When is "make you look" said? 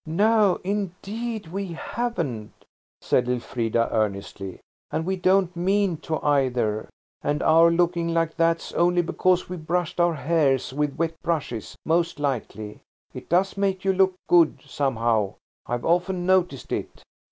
13.57-14.15